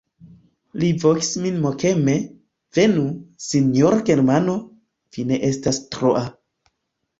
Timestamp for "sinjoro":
3.49-4.01